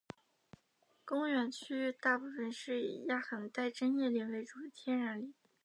[1.05, 5.31] 公园区域大部分是以亚寒带针叶林为主的天然林。